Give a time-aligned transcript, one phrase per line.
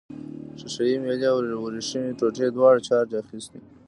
[0.71, 3.59] ښيښه یي میلې او وریښمينې ټوټې دواړو چارج اخیستی.